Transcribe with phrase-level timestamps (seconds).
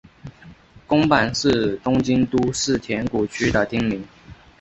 [0.87, 4.03] 宫坂是东京都世田谷区的町名。